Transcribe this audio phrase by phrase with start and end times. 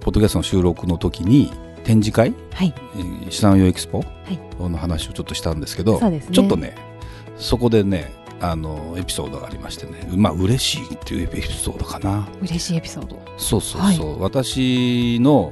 [0.00, 1.52] ポッドキャストの収録の時に
[1.84, 2.74] 展示会、はい。
[2.96, 3.98] えー、資産運用エキスポ？
[3.98, 4.38] はい。
[4.68, 6.34] の話をちょっとしたんですけど、そうですね。
[6.34, 6.74] ちょっとね
[7.36, 12.28] そこでねあのエピソードがありましてねまあ嬉しいっていうエピソードかな。
[12.42, 13.20] 嬉しいエピソード。
[13.36, 15.50] そうそうそう、私の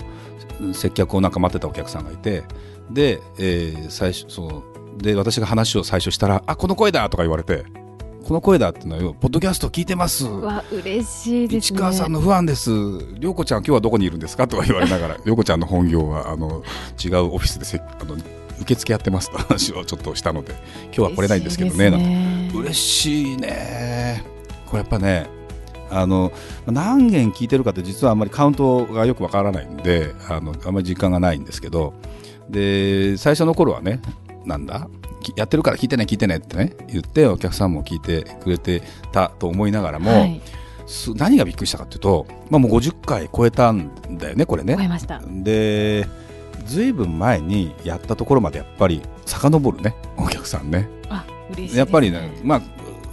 [0.72, 2.42] 接客をなんか待ってたお客さんがいて
[2.90, 4.62] で,、えー最初その
[4.98, 7.64] で私が話を最初したら「あこの声だ!」とか言われて
[8.28, 12.70] 「この声だ!」っていうのはよ「ポッドキャスト聞いてます」わ嬉しいですね市川さんのファンです。
[13.18, 16.62] 涼子ちゃん今日はどこにいるんですかとか言われながら、 涼子ちゃんの本業はあの
[17.02, 18.16] 違うオフィスでせあの
[18.60, 20.52] 受付やってますと話をちょっとしたので、
[20.94, 21.90] 今日は来れないんですけどね。
[21.90, 24.22] なんてね嬉しいね。
[24.66, 25.26] これやっぱね。
[25.90, 26.30] あの
[26.66, 31.94] 何件聞いてるかって実はあんまりカウントがよくわからないんであのあんまり実感がないんですけど
[32.50, 34.02] で最初の頃はね
[34.44, 34.86] なんだ？
[34.97, 34.97] き
[35.36, 40.40] やってるから聞いてね聞いてねってね言ってお客さんも聞いてくれてたと思いながらも、はい
[40.88, 44.74] す何がびっくりしたかというと、まあ、もう50回超えたんだよねこれね。
[45.42, 46.06] で
[46.64, 50.88] ずいぶん前にやったところまでやっぱり遡るねお客さんね。
[51.08, 52.60] あ嬉しいねやっぱりね、まあ、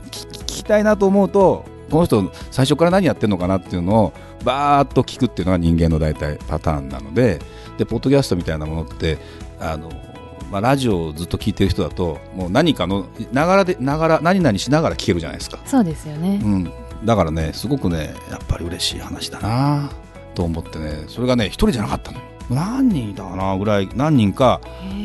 [0.10, 4.14] 聞聞きたいなと思うとこの人最初から何やってるのかなっていうのを
[4.44, 7.40] バーッと聞くっていうのが人間の大体パターンなので
[7.78, 9.18] でポッドキャストみたいなものって
[9.60, 9.90] あの、
[10.56, 15.60] まあ、ラジオをずっと聞いてる人だともう何かのながらでながら何々しながら聞けるじゃないですか。
[15.66, 16.40] そうですよね。
[16.42, 16.72] うん、
[17.04, 19.92] だからねすごくねやっぱり嬉しい話だな
[20.34, 21.04] と思ってね。
[21.10, 22.24] それがね一人じゃなかったのよ。
[22.50, 24.62] 何人いたかなぐらい何人か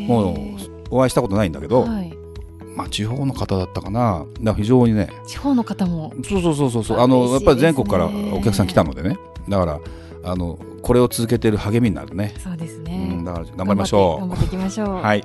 [0.07, 0.37] もう
[0.91, 2.17] お会いしたことないんだけど、はい。
[2.77, 4.25] まあ、地方の方だったかな。
[4.35, 6.15] だから非常にね地方の方も。
[6.23, 9.19] そうそうそうそうああのやっぱり全国からお客さん来たのでね。
[9.49, 9.81] だから
[10.23, 14.95] あのこれを続けてる励みになるね、そうですうねん、だから頑張りましょ頑張って頑張っていきましょうう。
[15.03, 15.25] はい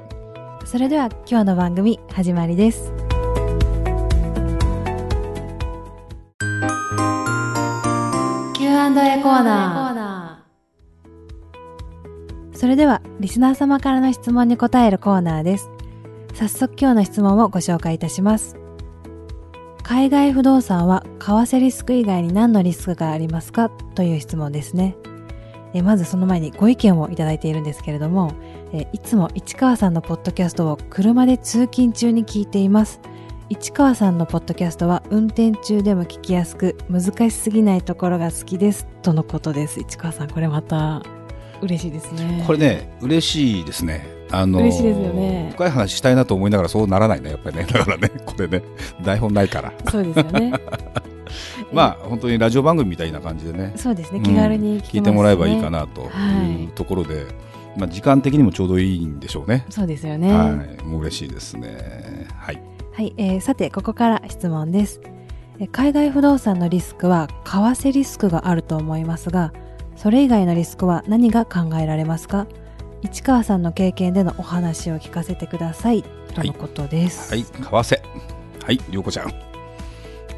[0.65, 2.91] それでは今日の番組始まりです。
[8.55, 12.57] Q&A コーナー。
[12.57, 15.69] それではリスナー様からの質問に答えるコーナーです。
[16.33, 18.57] 早速今日の質問をご紹介いたします。
[19.83, 23.69] 海外不動産は為替リスク以外に何のリスクがありますか？
[23.69, 24.95] という質問ですね。
[25.75, 28.31] えまずその前にご意見をいただいているんですけれども、
[28.73, 32.99] えーいつも市川さんのポッドキャストを車で通勤中に聞いています。
[33.49, 38.87] 市川さんのポッドキャストは運転中でも聞きやすく難しすぎないところが好きです。
[39.03, 39.79] とのことです。
[39.79, 41.03] 市川さんこれまた
[41.61, 42.43] 嬉しいですね。
[42.47, 44.05] これね嬉しいですね。
[44.31, 45.49] あの嬉しいですよね。
[45.53, 47.65] 深い話したいなと思いながらそうならないねやっぱりね。
[47.71, 48.63] だからねこれね
[49.03, 49.71] 台本ないから。
[49.91, 50.51] そうですよね。
[51.71, 53.73] まあ本当にラジオ番組みたいな感じでね。
[53.75, 54.21] そうですね。
[54.21, 54.99] 気軽に聞けます、ね。
[54.99, 56.09] 聞いてもらえばいいかなとは
[56.43, 56.63] い。
[56.63, 57.25] いうところで、
[57.77, 59.65] まあ、時間的にもちょうどいいんでしょうね。
[59.69, 60.45] そうですよねは
[60.81, 62.27] い、もう嬉しいですね。
[62.37, 62.61] はい。
[62.93, 65.01] はい、えーさてここから質問です
[65.59, 69.51] えー海外不動産のリスクは為替リスクがあると思いますが
[69.97, 72.47] それ以外のリスクは何が考えられますか？
[73.01, 76.03] 市川さんの経験でのお話を聞かせてください
[76.33, 77.99] とのことです、はい、為替。
[78.63, 79.29] はい、りょうこちゃん。
[79.29, 79.35] 為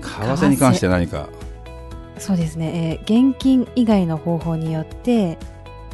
[0.02, 1.30] 替に関して何か？
[2.18, 5.38] そうですね、えー現金以外の方法によって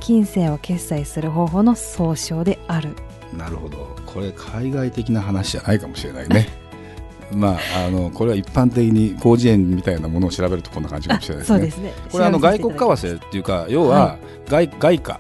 [0.03, 2.94] 金銭を決済する方法の総称である
[3.31, 3.96] なるほど。
[4.06, 6.50] これ海外的な話じゃないかもしれないね。
[7.34, 11.58] まあ、あの、これは一般的に広辞苑みたいなものを調べるとこんな感じかもしれないですね。
[11.58, 14.18] そうですねこれあの外国為替っていうか、要は
[14.50, 15.19] 外外貨、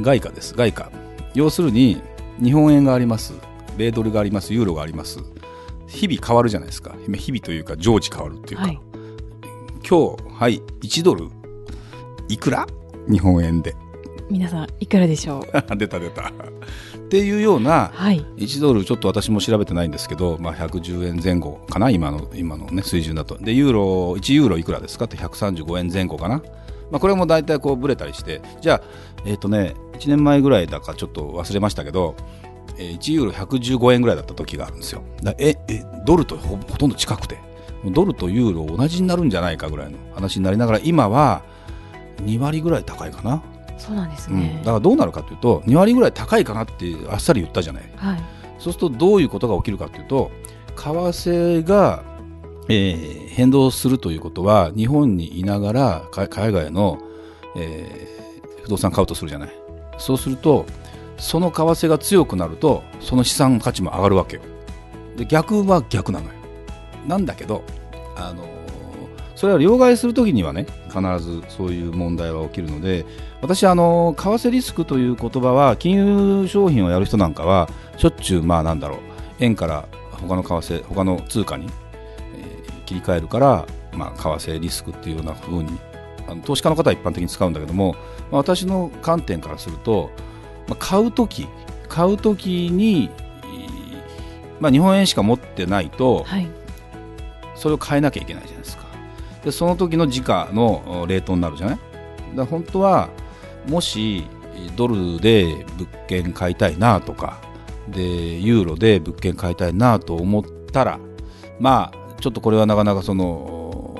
[0.00, 0.90] 外貨です、外貨。
[1.34, 2.00] 要するに
[2.42, 3.34] 日本円があります、
[3.76, 5.18] 米ドルがあります、ユーロがあります。
[5.86, 6.96] 日々変わるじゃないですか。
[7.06, 8.64] 日々というか常時変わるっていうか。
[8.64, 8.80] はい
[9.86, 11.28] 今日はい1ドル
[12.30, 12.66] いくら？
[13.06, 13.76] 日本円で
[14.34, 15.76] 皆さんいくらでしょう？
[15.78, 16.22] 出た出た。
[16.28, 18.18] っていうようなはい。
[18.36, 21.88] 1ドルちょっと私も調べてないんですけど、まあ、110円前後かな？
[21.90, 23.38] 今の今の、ね、水準だと。
[23.38, 23.82] でユーロ
[24.14, 25.04] 1ユーロいくらですか？
[25.04, 26.42] って135円前後かな、
[26.90, 28.42] まあ、これも大体こうブレたりして。
[28.60, 28.80] じゃあ
[29.24, 32.16] えっ、とね1年前ぐらいだかちょっと忘れましたけど
[32.76, 35.02] えー1ユーロ115円ぐらいだった時があるんですよ。
[35.22, 37.38] だええドルとほほとんど近くて。
[37.92, 41.42] ドルとユーロ同じになるんじゃないかぐらいの話になりながら今は
[42.24, 43.42] 2割ぐらい高いかな、
[43.78, 47.82] そうなんですうん、ねだ、からどうなるかというと2割ぐらい高いかなってあっさり言ったじゃない。
[47.96, 48.22] はい。
[48.58, 50.30] そうするとどういうことが起きるかというと
[50.76, 52.02] 為替が、
[52.68, 56.98] えー変動するということは日本にいながらか海外の、
[57.56, 58.14] えー
[58.62, 59.50] 不動産買うとするじゃない。
[59.98, 60.64] そうすると
[61.18, 64.36] その為替が強くなるとその資産価値も上がるわけ。
[64.36, 64.42] よ
[65.16, 66.32] で逆は逆なのよ。
[67.06, 67.62] なんだけど
[68.16, 68.53] あの
[69.34, 73.04] それは両替するときにはね必ずそういう問題は起きるので
[73.40, 78.98] 私あの為替リスクという言葉は金融商品をやる人なんかはしょっちゅうまあなんだろう
[79.40, 81.66] 円から他の為替他の通貨に、
[82.36, 85.78] えー切り替えるから、まあ、為替リスクっていうような風に
[86.28, 87.94] あの投資家の方は一般的に使うんだけども、
[88.30, 90.10] まあ私の観点からすると、
[90.68, 91.48] まあ、買うとき
[91.88, 93.10] 買うときに、
[93.42, 96.46] えーまあ、日本円しか持ってないと、はい。
[97.54, 98.83] それを変えなきゃいけないじゃないですか
[99.44, 101.78] でその時の時価のレートになるじゃない？
[102.34, 103.10] だ本当は
[103.68, 104.24] もし
[104.76, 107.40] ドルで物件買いたいなとか
[107.88, 108.02] で
[108.38, 110.98] ユーロで物件買いたいなと思ったら
[111.60, 113.24] まあちょっとこれはなかなかその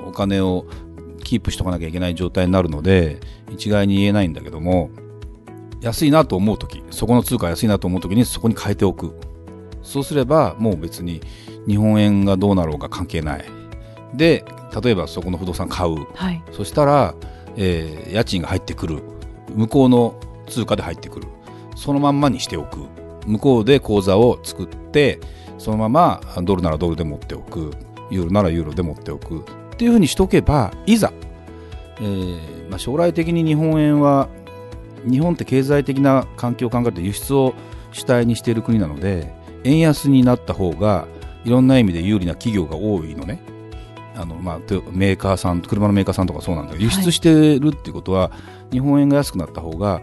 [0.09, 0.67] お金を
[1.23, 3.21] キープしとかなきゃいけない状態になるので
[3.51, 4.91] 一概に言えないんだけども
[5.81, 9.15] 安いなと思う時そこの通貨安いなと思う時にそこに変えておく。
[9.83, 11.21] そうすればもう別に
[11.69, 13.45] 日本円がどうなろうか関係ない。
[14.17, 14.45] で
[14.83, 16.07] 例えばそこの不動産買う。
[16.15, 16.43] はい。
[16.53, 17.15] そしたら、
[17.57, 19.03] えー家賃が入ってくる。
[19.55, 20.15] 向こうの
[20.47, 21.29] 通貨で入ってくる。
[21.77, 22.79] そのまんまにしておく。
[23.27, 25.19] 向こうで口座を作って
[25.59, 27.73] そのままドルならドルで持っておく。
[28.11, 29.41] ユーロならユーロで持っておく。
[29.75, 31.13] っていうふうにしとけばいざ、
[32.01, 34.29] えーまあ、将来的に日本円は
[35.05, 37.55] 日本って経済的な環境を考えて輸出を
[37.93, 39.33] 主体にしている国なので
[39.65, 41.07] 円安になった方が
[41.45, 43.41] いろんな意味で有利な企業が多いのね
[44.15, 44.59] あの、まあ、
[44.93, 48.31] メーカーさん車のメーカーさんとかそうなんだけど輸出してるっていうことは、
[48.71, 50.03] 日本円が安くなった方が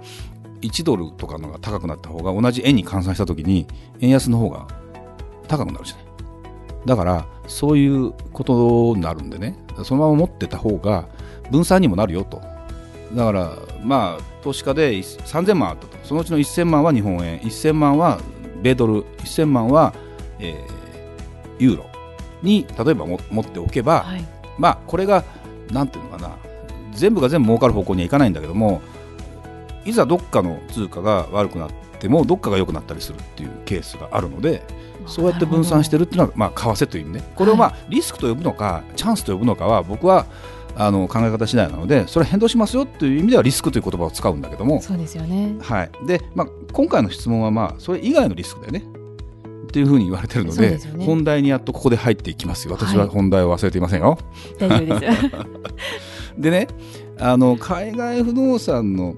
[0.62, 3.68] 1ドルとかのが高くなった方が同じ円に換算した時に
[4.00, 4.68] 円安の方が
[5.48, 6.06] 高くなるじゃない。
[6.86, 9.58] だからそういうことになるんでね。
[9.84, 11.08] そのまま持ってた方が
[11.50, 12.42] 分散にもなるよと。
[13.14, 15.98] だからまあ投資家で3000万あったと。
[16.04, 17.40] そのうちの1000万は日本円。
[17.40, 18.20] 1000万は
[18.62, 19.04] 米ドル。
[19.20, 19.94] 1000万は、
[20.40, 20.82] えー
[21.60, 21.91] ユーロ。
[22.42, 24.26] に例えばも持っておけば、はい。
[24.58, 25.24] まあこれが
[25.72, 26.36] なんていうのかな
[26.94, 28.82] 全部が全部儲かる方向にはいかないんだけども
[29.86, 34.64] いざどっかの通貨が悪くなってもどっかが良くなったりするっていうケースがあるので
[35.08, 37.24] そうやって分散してるっていうのは、まあ、為替という意味ね。
[37.36, 40.28] これをまあ、リスクと呼ぶのかチャンスと呼ぶのかは僕は
[40.76, 45.56] あの考え方次第なのでそれ変動しますよという意味ではリスクという言葉を使うんだけども、そうですよね。
[45.62, 45.92] はい。
[46.06, 48.84] でまあ、今回の質問は、まあ、それ以外のリスクだよね
[49.72, 54.18] っていうふうに言われてるのでね本題にやっとここで入っていきますよ私ははい本題を忘れていませんよ。
[54.60, 55.22] 大丈夫です。
[56.38, 56.68] でね
[57.18, 59.16] あの海外不動産の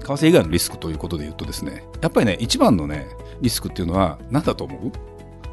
[0.00, 3.06] 為替以外のリスクということで言うとですねやっぱりね一番のね
[3.40, 4.92] リスクっていうのは何だと思う？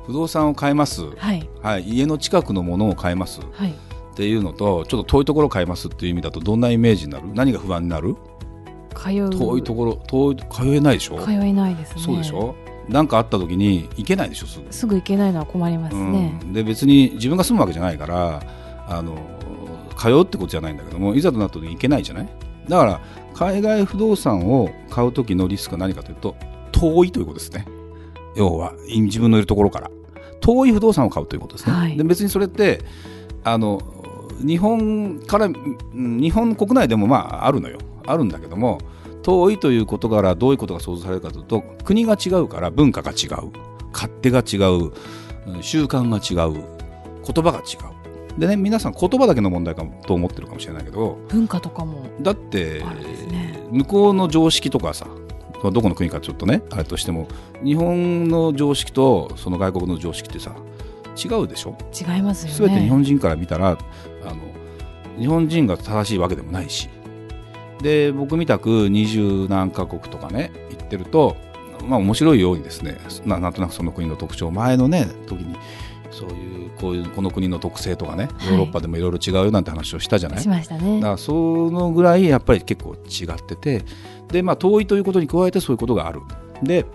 [0.07, 1.47] 不動産を買います、はい。
[1.61, 3.69] はい、家の近くのものを買いますはい。
[3.69, 7.27] っていうのとちょっと遠いところを買いますっていう意味だとどんなイメージになる？
[7.35, 8.15] 何が不安になる？
[8.95, 9.29] 通う。
[9.29, 11.19] 遠いところ遠い通えないでしょ？
[11.23, 12.01] 通えないですね。
[12.01, 12.55] そうでしょ？
[12.89, 14.65] 何かあった時に行けないでしょすぐ。
[14.71, 16.39] すぐ行けないのは困りますね。
[16.41, 18.41] うん、で別に自分が住むわけじゃないから
[18.87, 19.17] あの
[19.97, 22.29] 通うってことじゃないんだけどもいざとなった時に行けないじゃない？
[22.67, 23.01] だから
[23.33, 26.35] 海外不動産を買う時のリスクは何かというと
[26.71, 27.65] 遠いということですね。
[28.35, 29.91] 要は自分のいるところから。
[30.41, 31.95] 遠い不動産を買うということですね、はい。
[31.95, 32.81] で別にそれって
[33.45, 33.81] あの
[34.45, 37.77] 日本からうん日本国内でもまああるのよ。
[38.05, 38.79] あるんだけども
[39.23, 43.51] 遠いということからどういうことが想像されるかというと国が違うから文化が違う。
[43.91, 44.91] 勝手が違う。
[45.47, 46.53] うん習慣が違う。
[47.25, 48.39] 言葉が違う。
[48.39, 52.05] でね皆さん言葉だけの問題かもと思ってるかもしれないけど文化とかも。
[52.21, 52.83] だって
[53.29, 53.59] ね。
[53.71, 55.05] 向こうの常識とかさ
[55.61, 57.27] まあどこの国かちょっとねあれとしても
[57.63, 60.55] 日本の常識とその外国の常識ってさ
[61.15, 61.77] 違うでしょ？
[61.93, 62.73] 違いますよね。
[62.73, 63.77] 全て日本人から見たら
[64.25, 64.35] あの
[65.19, 66.89] 日本人が正しいわけでもないし
[67.83, 71.35] で僕みたく二十何カ国とかね行ってると
[71.85, 75.55] まあ面白いようにですねななんとなくその国の特徴前のね時に
[76.09, 78.47] そういうこういうこの国の特性とかねはい。
[78.49, 80.95] ヨーロッパでもいろいろ違うよなんて話をしたじゃない、しましたね。
[81.01, 81.11] だか。
[81.11, 81.33] らそ
[81.71, 83.83] のぐらいやっぱり結構違ってて
[84.29, 86.21] で、まあ、遠いということに加えてそういうことがある。
[86.61, 86.85] で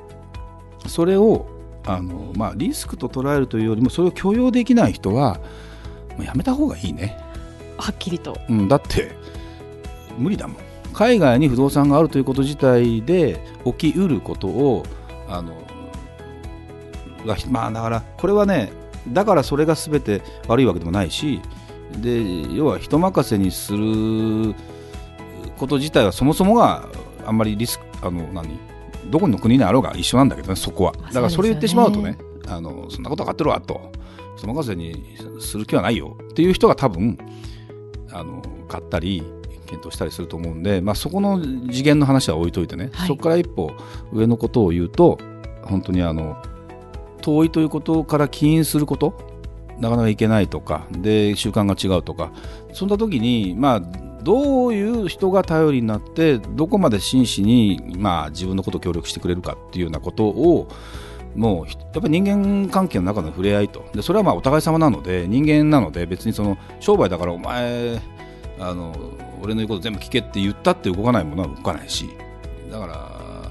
[0.87, 1.47] それを
[1.85, 5.41] あの、まあ、リスクと捉えるというよりもそれを許容できない人は
[6.17, 7.19] もうやめた方がいいね、
[7.77, 8.39] はっきりと。
[8.49, 9.13] うん、だって
[10.17, 10.68] 無理だもん
[10.99, 14.85] 海外に不動産があるということ自体で起きうることを
[15.29, 15.55] あの
[17.25, 18.73] がまあだからこれはね
[19.07, 21.41] だからそれが全て悪いわけでもないし
[22.03, 24.57] で要は人任せにする
[25.57, 26.89] こと自体はそもそもが
[27.25, 28.59] あんまりリスクあの何
[29.09, 30.95] どこの国にあろうが一緒なんだけどねそこは。
[30.95, 33.93] まあだからそれ言ってしまうとねそうあのそんなこと分かってるわと
[34.37, 37.17] 人任せにする気はないよっていう人が多分
[38.11, 39.23] あの買ったり
[39.69, 43.09] 検討したりすると思うんで、まあ、そこの次元の話は置いといてね、はい。
[43.09, 43.71] そこから一歩
[44.13, 45.19] 上のことを言うと
[45.63, 46.37] 本当にあの
[47.21, 49.15] 遠いということから起因すること
[49.79, 52.33] なかなかいけないとかで習慣が違うとか
[52.73, 53.81] そんな時に、まあ、
[54.23, 60.69] どういう人が頼りになってどこまで真摯に、まあ、自分のことを協力してくれるかっていうようなことを
[61.37, 63.85] もうひやっぱり人間関係の中の触れ合いと。
[63.95, 68.01] でそれはまあお互い様なので人間なので別にその商売だからお前
[68.59, 68.93] あの
[69.43, 72.09] 俺の言うこと全部聞けって言ったって動かないものは動かないし。
[72.71, 73.51] だから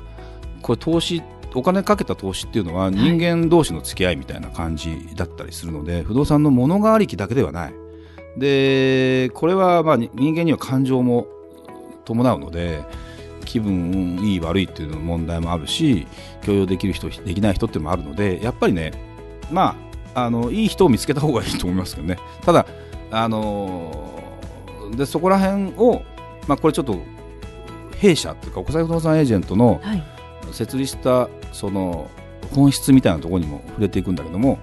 [0.61, 1.21] これ投資
[1.55, 7.73] お金かけた投資っていうのは人間同士の付き合いみたいな感じだったりするので、不動産の物がありきだけではない。
[8.37, 11.27] でこれはまあに人間には感情も
[12.05, 12.83] 伴うので
[13.45, 16.05] 気分いい悪いっていうの問題もあるし
[16.43, 18.91] 許容できる人できない人っていうのもあるのでやっぱりね
[19.51, 19.75] ま
[20.13, 22.17] ああのいい人を見つけた方がいいと思いますけどね。
[22.41, 22.67] ただ
[23.09, 24.16] あの
[24.95, 26.03] でそこら辺を
[26.47, 26.99] まあこれちょっと
[27.97, 30.03] 弊社っていうか国際不動産エージェントのはい。
[30.53, 32.09] 設立したその
[32.53, 34.59] 本質みたいなところにも触れていくんだけども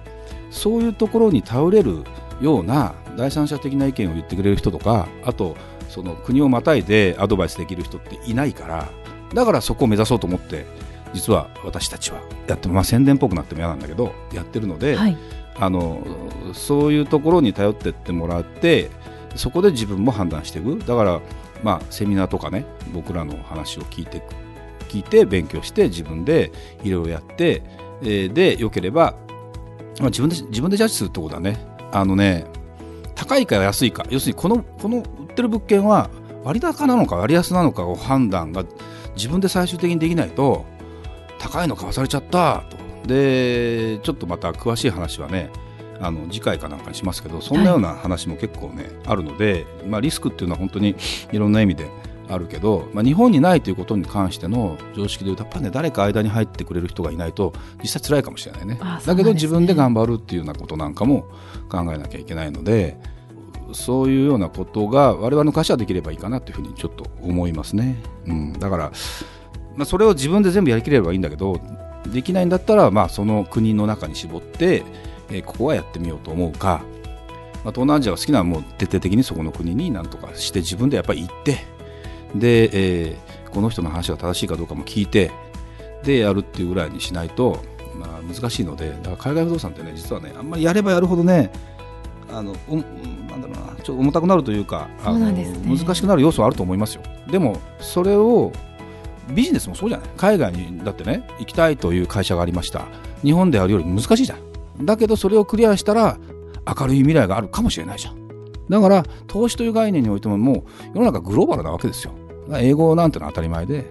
[0.49, 2.03] そういうところに頼れる
[2.41, 5.55] ような第三者的な意見を言ってくれる人とかあと
[5.89, 8.89] その国をまたいでアドバイスできる人っていないから
[9.33, 10.65] だからそこを目指そうと思って
[11.13, 15.17] 実は私たちはやってまあ宣伝っぽくなっても嫌なんだけどやってるので、はい。
[15.57, 16.05] あの
[16.53, 18.89] そういうところに頼ってってもらって
[19.35, 20.79] そこで自分も判断していく。
[20.79, 21.21] だから、
[21.63, 24.21] まあ、セミナーとかね僕らの話を聞いて
[24.89, 26.51] 聞いて勉強して自分で
[26.83, 27.63] いろいろやって、
[28.01, 29.15] えーでよければ、
[29.99, 31.57] まあ、自分で自分でジャッジするってことだね。
[31.91, 32.45] あのね
[33.15, 34.05] 高いか安いか。
[34.09, 36.09] 要するにこのこの売ってる物件は
[36.43, 38.63] 割高なのか割安なのかを判断が
[39.15, 40.65] 自分で最終的にできないと
[41.39, 42.85] 高いの買わされちゃったと。
[43.07, 45.49] でちょっとまた詳しい話はね
[45.99, 50.95] あの次回かなんかにしますけどそんなような話も結構ね、あるので、まあ、リスクっていうのは本当に
[51.31, 51.89] いろんな意味で
[52.27, 58.75] あるけど、まあ、日本にないということに関しての常識でいうとやっぱりね誰か間に入ってくれる人がいないと実際辛いかもしれないね。
[58.75, 58.79] ね。
[59.05, 61.27] だけど自分で頑張るっていうようなことなんかも
[61.69, 62.97] 考えなきゃいけないので
[63.73, 67.97] そういうようなことが我々の会社はできればいいかなというふうにちょっと思いますね、
[68.27, 68.91] うん、だから、
[69.75, 71.59] まあ、それを自分で全部やりきれればいいんだけど
[72.07, 74.83] できないんだったら、まあ、その国の中に絞って、
[75.29, 76.81] えーここはやってみようと思うか、
[77.63, 81.65] まあ、東南アジアが好きならもう徹底的にそこの国になんとかして自分でやっぱり行って
[82.35, 85.31] で、えーこの人の話が正しいかどうかも聞いて
[86.03, 87.63] でやるっていうぐらいにしないと、
[87.97, 91.53] まあ、難しいのでだから海外不動産ってね実はねあんまりやればやるほどね
[92.29, 92.81] あのおな
[93.37, 95.77] んだろうなちょっと重たくなるというかあそうなのんですね。
[95.77, 97.03] 難しくなる要素はあると思いますよ。
[97.31, 98.51] でもそれを
[99.29, 100.09] ビジネスもそうじゃない。
[100.17, 102.87] 海外にだってね行きたいという会社がありました。
[103.23, 104.39] 日本でやるより難しいじゃん
[104.81, 106.17] だけどそれをクリアしたら
[106.79, 108.25] 明るい未来があるかもしれないじゃん。
[108.69, 110.63] だから投資という概念においてももう
[110.95, 112.13] 世の中グローバルなわけですよ。
[112.53, 113.85] 英語なんてのは当たり前で。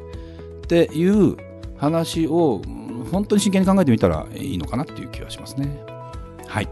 [0.64, 1.36] っていう
[1.76, 5.78] 話をうん本当に真剣に考えてみたらいいのかなっていう気はしますね。
[6.46, 6.68] はい。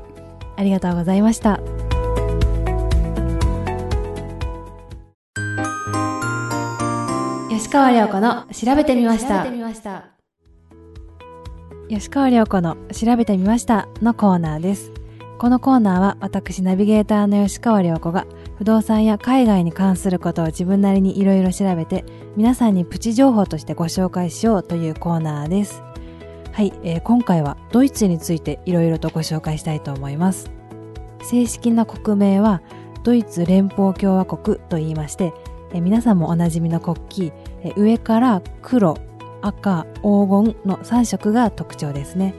[0.56, 1.60] ありがとうございました。
[7.50, 10.11] 吉川亮子の調べてみました。
[11.92, 14.92] 吉川亮子の調べてみましたのコーナーです。
[15.38, 25.82] このコーナーは私ナビゲーターの吉川亮子が不動産や海外に関することを自分なりにいろいろ調べて皆さんにプチ情報としてご紹介しようというコーナーです。
[26.52, 30.50] はい、えー今回はドイツについていろいろとご紹介したいと思います。
[31.22, 32.62] 正式な国名は
[33.02, 35.34] ドイツ連邦共和国と言いまして、
[35.74, 36.96] えー皆さんもおなじみの国
[37.28, 38.96] 旗、えー上から黒、
[39.42, 42.34] 赤、黄金の3色が特徴ですね。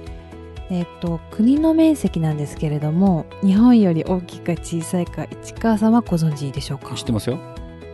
[0.69, 6.95] えっと国の面積なんですけれども日本より大きいか小さいか市川さんはご存知でしょうか？
[6.95, 7.38] 知ってますよ。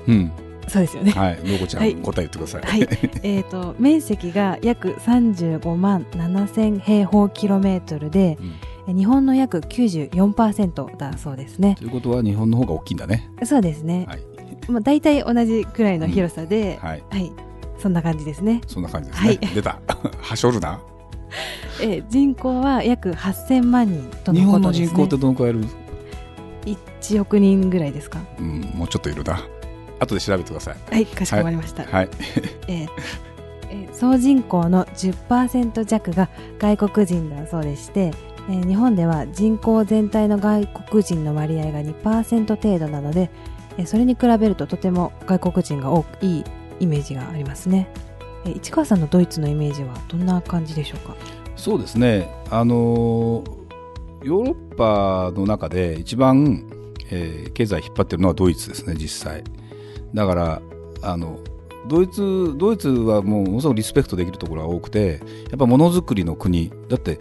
[0.08, 0.32] うん。
[0.68, 1.12] そうですよね。
[1.12, 1.40] はい。
[1.44, 1.96] のこちゃん、はい。
[1.96, 2.62] 答えてください。
[2.62, 2.88] はい、
[3.24, 8.54] えっと 面積が約35万7000平方キロメートルでうん。
[8.88, 11.76] え日本の約94%だそうですね。
[11.78, 13.30] ということは日本の方が大きいんだね。
[13.44, 14.20] そうですね、はい。
[14.70, 17.04] まあ、大体同じくらいの広さで、はい。
[17.10, 17.32] はい、
[17.80, 18.62] そんな感じですね。
[18.68, 19.38] そんな感じですね、はい。
[19.56, 19.80] 出た。
[20.22, 20.80] はしょるな。
[21.82, 24.88] えー人口は約8000万人と日本ののことです、ね。
[24.88, 25.66] 人口ってどのくらいいる
[26.66, 28.20] ？1億人ぐらいですか？
[28.40, 29.40] うんもうちょっといるな。
[30.00, 30.76] 後で調べてください。
[30.92, 31.84] はい、かしこまりました。
[31.84, 32.10] はい。
[32.68, 32.88] えー
[33.72, 38.12] えー総人口の10%弱が外国人だそうでして、
[38.50, 43.30] えー日本では人口全体の外国人の割合が2%程度なので、
[43.78, 46.44] えーそれに比べるととても外国人が多くいい
[46.80, 47.90] イメージがありますね。
[48.46, 51.16] えー市川さんのドイツのイメージはどんな感じでしょうか？
[51.56, 52.30] そうですね。
[52.50, 53.60] あのー
[54.24, 56.70] ヨーロッパの中で一番、
[57.12, 59.44] えー経済引っ張ってるのはドイツですね実際。
[60.14, 60.62] だから
[61.02, 61.40] あの
[61.88, 66.72] ドイツドイツはもうものすごくリスペクトできるところが多くてやっぱものづくりの国。
[66.88, 67.20] だって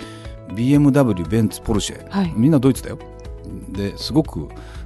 [0.54, 2.32] BMW ベンツポルシェ、はい。
[2.34, 2.98] みんなドイツだよ。
[3.70, 4.40] ですごく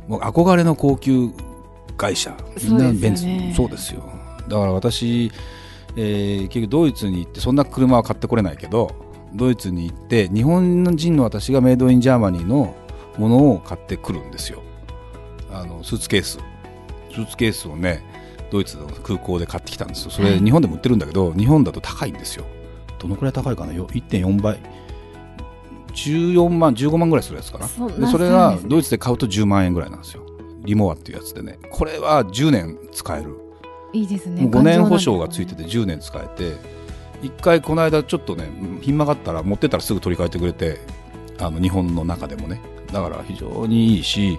[0.08, 1.30] もう憧れの高級
[1.96, 2.36] 外車。
[2.62, 3.24] みんなベンツ。
[3.54, 4.02] そうですよ
[4.48, 5.30] だから私、
[5.96, 8.94] えー結局ドイツに行ってそんな車は買ってこれないけど
[9.34, 12.74] ドイツに行って日本人の私が made in Germany の
[13.18, 14.62] ものを買ってくるんですよ。
[15.50, 16.38] あのスーツケース。
[17.12, 18.02] スーツケースをね
[18.50, 20.10] ドイツの空港で買ってきたんですよ。
[20.10, 22.44] それはい日本でも売ってるんだけど、日本だと高いんですよ。
[22.98, 23.72] どのくらい高いかな？
[23.72, 24.58] よ1.4倍。
[25.94, 27.68] 14万15万ぐらいするやつかな？
[27.68, 30.24] そでそれがドイツで買うと10万円ぐらいなんですよ。
[30.64, 31.58] リモアっていうやつでね。
[31.70, 33.36] これは10年使える
[33.92, 34.42] いいですね。
[34.42, 36.56] もう5年保証がついてて10年使えて
[37.22, 40.80] 1回この間ちょっとねひん曲がったら持ってったらすぐ取り替えてくれて
[41.38, 42.60] あの日本の中でもね。
[42.92, 44.38] だから非常にいいし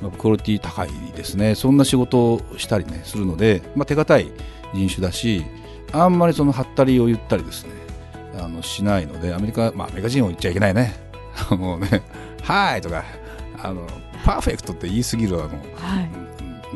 [0.00, 1.54] まあクオリティ高いですね。
[1.54, 4.32] そんな仕事をしたりねするので、まあ、手堅い
[4.72, 5.44] 人種だし
[5.92, 7.70] あんまりそのはったりを言ったりですね
[8.38, 10.94] あのしないのでアメリカまあアメリカ人を言っちゃいけないね。
[11.50, 12.02] もうね
[12.42, 13.04] 「はい」とか
[13.62, 13.86] あの
[14.24, 16.21] 「パーフェクト」って言い過ぎるあの、夫はいうん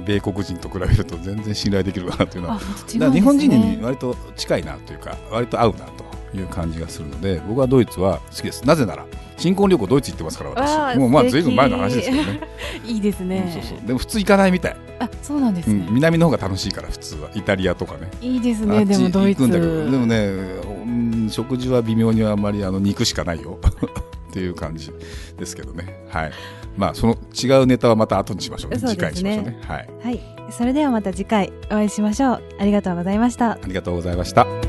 [0.05, 2.57] 米国人と比べると全然信頼できるかなというのは。
[2.57, 3.11] ね。
[3.11, 5.87] 日本人に割と近いなというか割と合うな
[6.33, 8.65] という感じがするので僕はドイツは好きです。
[8.65, 10.99] なぜなら新婚旅行ドイツ行ってますから私。
[10.99, 12.41] もうまあ素敵随分前の話ですけどね。
[12.85, 13.87] いいですうんねそうそう。
[13.87, 15.87] でも普通行かないみたい、あそうなんですね。
[15.87, 17.31] うん、南の方が楽しいから普通は。
[17.35, 18.11] イタリアとかね。
[18.21, 19.49] いいですあねでもドイツ。
[19.49, 23.59] でもね、うん食事は微妙にあんまりあの肉しかないよ。
[24.31, 24.93] っていう感じ
[25.39, 26.05] ですけどね。
[26.09, 26.33] はい
[26.77, 28.79] まあその違うネタはまた後にしましょうね。
[28.79, 29.39] そう次回ですね。
[29.39, 29.69] にしましょうね。
[29.69, 29.89] はい。
[30.03, 30.53] はい。
[30.53, 32.43] それではまた次回お会いしましょう。
[32.61, 33.53] ありがとうございました。
[33.53, 34.66] ありがとうございました